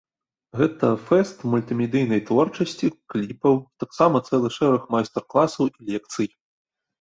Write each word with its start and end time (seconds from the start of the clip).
Гэта 0.59 0.87
фэст 1.09 1.43
мультымедыйнай 1.51 2.21
творчасці, 2.29 2.87
кліпаў, 3.15 3.55
таксама 3.85 4.15
цэлы 4.31 4.49
шэраг 4.57 4.81
майстар-класаў 4.95 5.63
і 5.77 5.93
лекцый. 5.93 6.27